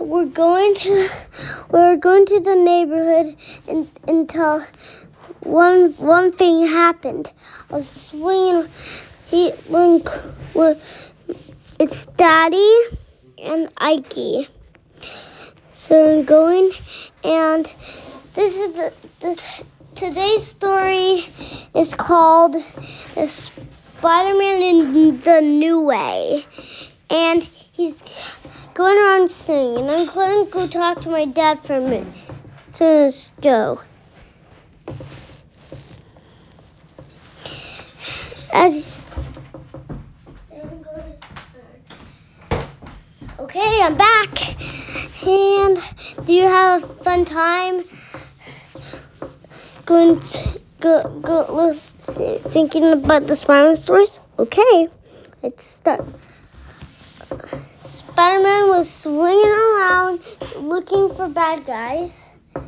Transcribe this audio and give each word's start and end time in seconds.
we're 0.00 0.26
going 0.26 0.74
to 0.74 1.08
we're 1.70 1.96
going 1.96 2.26
to 2.26 2.40
the 2.40 2.54
neighborhood 2.54 3.36
and 3.68 3.90
until 4.06 4.64
one 5.40 5.92
one 5.94 6.32
thing 6.32 6.66
happened. 6.66 7.32
I 7.70 7.76
was 7.76 7.88
swinging. 7.88 8.68
He 9.26 9.50
when, 9.68 10.00
when 10.52 10.80
it's 11.78 12.06
Daddy 12.06 12.78
and 13.38 13.68
Ikey. 13.76 14.48
So 15.72 16.18
I'm 16.18 16.24
going, 16.24 16.72
and 17.22 17.72
this 18.34 18.56
is 18.56 18.74
the, 18.74 18.92
this 19.20 19.62
today's 19.94 20.44
story 20.44 21.24
is 21.74 21.94
called 21.94 22.56
the 23.14 23.28
Spider-Man 23.28 24.62
in 24.62 25.18
the 25.20 25.40
New 25.40 25.80
Way, 25.82 26.44
and 27.08 27.48
going 28.86 29.04
around 29.04 29.28
singing. 29.28 29.78
And 29.78 29.90
I'm 29.90 30.06
going 30.14 30.46
to 30.46 30.50
go 30.52 30.68
talk 30.68 31.00
to 31.00 31.10
my 31.10 31.24
dad 31.24 31.60
for 31.64 31.74
a 31.74 31.80
minute. 31.80 32.06
So 32.70 32.84
let's 32.84 33.32
go. 33.40 33.80
As 38.52 38.96
okay, 43.40 43.80
I'm 43.82 43.96
back. 43.96 44.32
And 45.26 45.78
do 46.24 46.32
you 46.32 46.42
have 46.42 46.84
a 46.84 46.94
fun 47.02 47.24
time 47.24 47.82
going 49.84 50.20
to 50.20 50.60
go 50.78 51.20
go 51.20 51.74
thinking 52.54 52.84
about 52.84 53.26
the 53.26 53.34
stories? 53.34 54.20
Okay, 54.38 54.88
let's 55.42 55.64
start. 55.64 56.06
Swinging 59.06 59.52
around 59.52 60.20
looking 60.56 61.14
for 61.14 61.28
bad 61.28 61.64
guys. 61.64 62.28
And 62.56 62.66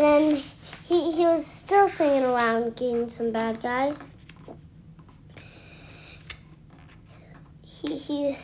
then 0.00 0.42
he, 0.88 1.12
he 1.12 1.20
was 1.20 1.46
still 1.46 1.90
swinging 1.90 2.24
around 2.24 2.74
getting 2.76 3.10
some 3.10 3.32
bad 3.32 3.60
guys. 3.60 3.94
He, 7.66 7.98
he 7.98 8.38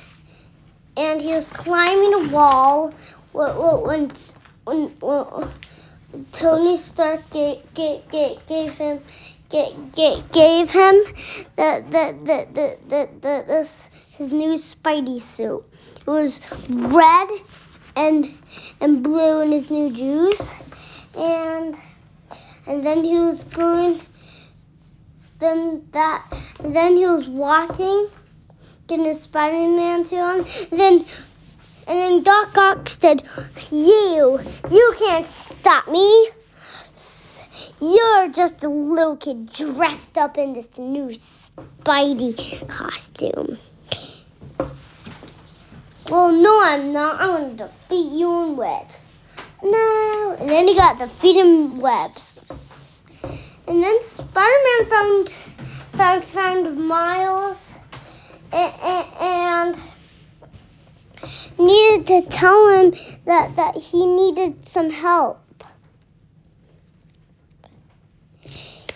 and 0.98 1.19
he 1.19 1.29
was 1.29 1.47
climbing 1.47 2.12
a 2.12 2.28
wall 2.31 2.93
when 3.33 4.11
when, 4.65 4.89
when 5.01 5.49
Tony 6.33 6.77
Stark 6.77 7.31
gave, 7.31 7.62
gave, 7.73 8.06
gave, 8.11 8.47
gave 8.47 8.75
him 8.75 9.01
gave, 9.49 9.75
gave 10.31 10.71
him 10.71 10.95
the 11.56 11.83
the 11.89 12.19
the 12.23 12.47
the 12.53 12.77
the, 12.87 13.09
the, 13.23 13.45
the 13.47 13.67
his 14.23 14.33
new 14.33 14.55
Spidey 14.56 15.20
suit. 15.20 15.65
It 15.97 16.06
was 16.06 16.41
red 16.69 17.28
and 17.97 18.33
and 18.81 19.03
blue 19.03 19.41
in 19.42 19.51
his 19.51 19.69
new 19.69 19.91
juice, 19.91 20.48
and 21.17 21.77
and 22.67 22.87
then 22.87 23.03
he 23.03 23.19
was 23.19 23.43
going. 23.45 24.00
Then 25.41 25.89
that 25.91 26.33
then 26.61 26.97
he 26.97 27.05
was 27.05 27.28
walking, 27.28 28.06
getting 28.87 29.06
his 29.06 29.23
Spider-Man 29.23 30.05
suit 30.05 30.20
on. 30.20 30.47
And 30.70 30.81
then 30.81 31.05
and 31.89 31.98
then 31.98 32.23
Doc 32.23 32.56
Ock 32.56 32.89
said, 32.89 33.25
"You, 33.73 34.39
you 34.70 34.95
can't 34.98 35.27
stop 35.59 35.89
me." 35.89 36.28
You're 37.81 38.28
just 38.28 38.62
a 38.62 38.69
little 38.69 39.17
kid 39.17 39.50
dressed 39.50 40.17
up 40.17 40.39
in 40.39 40.53
this 40.53 40.78
new 40.78 41.11
Spidey 41.83 42.69
costume. 42.69 43.59
Well, 46.13 46.31
no, 46.31 46.61
I'm 46.63 46.93
not. 46.93 47.23
I'm 47.23 47.31
going 47.31 47.57
to 47.57 47.65
defeat 47.65 48.13
you 48.13 48.43
in 48.43 48.55
webs. 48.55 48.95
No. 49.63 50.37
And 50.39 50.51
then 50.51 50.69
he 50.69 50.75
got 50.75 50.99
defeated 50.99 51.47
in 51.47 51.79
webs. 51.79 52.45
And 53.67 53.83
then 53.83 54.03
Spider-Man 54.03 54.91
found 54.91 55.31
found 55.95 56.25
found 56.25 56.87
Miles 56.87 57.72
and, 58.53 59.06
and 59.21 59.81
needed 61.59 62.06
to 62.09 62.28
tell 62.28 62.69
him 62.69 62.95
that 63.25 63.56
that 63.56 63.77
he 63.77 64.05
needed 64.05 64.69
some 64.69 64.91
help. 64.91 65.41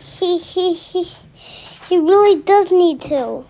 He 0.00 0.37
he 0.37 0.75
he 0.75 1.03
he 1.88 1.97
really 1.97 2.43
does 2.43 2.71
need 2.71 3.00
to. 3.00 3.47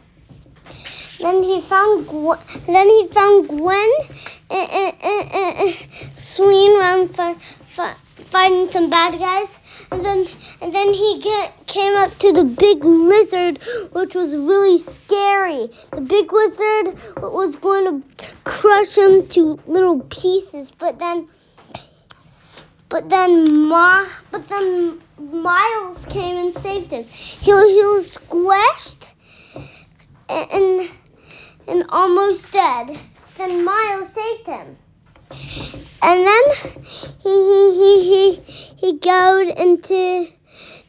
Then 1.18 1.42
he 1.42 1.60
found 1.62 2.06
Gwen, 2.06 2.38
then 2.66 2.88
he 2.88 3.08
found 3.08 3.48
Gwen 3.48 3.90
and, 4.50 5.74
swinging 6.16 6.76
around 6.76 7.16
fighting 7.16 8.70
some 8.70 8.90
bad 8.90 9.18
guys. 9.18 9.58
And 9.90 10.04
then 10.04 10.26
and 10.60 10.74
then 10.74 10.92
he 10.92 11.20
get, 11.22 11.66
came 11.66 11.94
up 11.96 12.18
to 12.18 12.32
the 12.32 12.44
big 12.44 12.84
lizard, 12.84 13.58
which 13.92 14.14
was 14.14 14.34
really 14.34 14.78
scary. 14.78 15.70
The 15.92 16.00
big 16.00 16.32
lizard 16.32 16.98
was 17.16 17.56
going 17.56 18.02
to 18.02 18.26
crush 18.44 18.98
him 18.98 19.26
to 19.28 19.58
little 19.66 20.00
pieces, 20.00 20.70
but 20.78 20.98
then 20.98 21.28
but 22.88 23.08
then 23.08 23.68
Ma 23.68 24.06
but 24.30 24.48
then 24.48 25.00
Miles 25.18 26.04
came 26.06 26.46
and 26.46 26.58
saved 26.58 26.90
him. 26.90 27.04
He, 27.04 27.50
he 27.50 27.82
was 27.82 28.10
squished 28.10 29.12
and 30.28 30.50
and 30.50 30.75
almost 31.88 32.52
dead. 32.52 32.98
Then 33.36 33.64
Miles 33.64 34.08
saved 34.12 34.46
him. 34.46 34.76
And 36.02 36.26
then 36.26 36.44
he 37.18 37.34
he 37.50 37.62
he 37.80 37.92
he 38.10 38.34
he 38.76 38.98
goes 38.98 39.52
into 39.56 40.28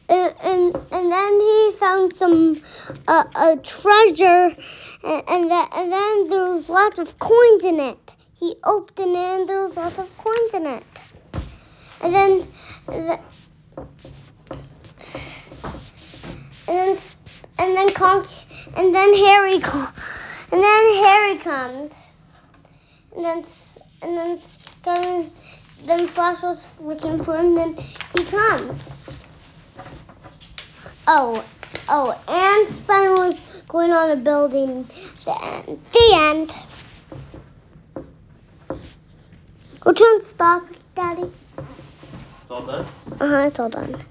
uh, 0.08 0.30
and 0.42 0.76
and 0.90 1.12
then 1.12 1.40
he 1.40 1.72
found 1.78 2.16
some 2.16 2.62
uh, 3.06 3.24
a 3.36 3.56
treasure 3.56 4.56
and 5.04 5.22
and, 5.28 5.50
that, 5.50 5.70
and 5.74 5.92
then 5.92 6.28
there 6.28 6.54
was 6.54 6.68
lots 6.68 6.98
of 6.98 7.18
coins 7.18 7.64
in 7.64 7.80
it. 7.80 8.14
He 8.34 8.54
opened 8.64 9.16
it 9.16 9.40
and 9.40 9.48
there 9.48 9.64
was 9.64 9.76
lots 9.76 9.98
of 9.98 10.16
coins 10.16 10.54
in 10.54 10.66
it. 10.66 10.84
And 12.00 12.14
then 12.14 12.48
the, 12.86 13.20
and 16.68 16.76
then 16.76 16.98
and 17.58 17.76
then 17.76 17.92
Conk, 17.92 18.26
and 18.76 18.94
then 18.94 19.14
Harry 19.14 19.60
and 20.52 20.62
then 20.62 20.94
Harry 21.04 21.38
comes. 21.38 21.92
And 23.16 23.24
then 23.24 23.44
and 24.02 24.16
then 24.16 24.40
then, 24.84 25.30
then 25.84 26.06
Flash 26.08 26.42
was 26.42 26.64
looking 26.80 27.22
for 27.24 27.36
him. 27.36 27.54
Then 27.54 27.76
he 28.16 28.24
comes. 28.24 28.88
Oh, 31.06 31.44
oh, 31.88 32.22
and 32.28 32.74
Spider 32.74 33.10
was 33.12 33.38
going 33.68 33.92
on 33.92 34.10
a 34.10 34.16
building. 34.16 34.88
The 35.24 35.44
end. 35.44 35.80
The 35.92 36.10
end. 36.14 36.54
Which 39.82 40.00
one 40.00 40.22
stop, 40.22 40.64
Daddy? 40.94 41.30
It's 42.42 42.50
all 42.50 42.66
done? 42.66 42.86
Uh 43.20 43.26
huh, 43.26 43.46
it's 43.46 43.58
all 43.58 43.68
done. 43.70 44.04